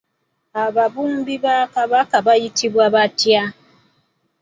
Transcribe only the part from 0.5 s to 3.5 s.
Ababumbi ba Kabaka bayitibwa batya?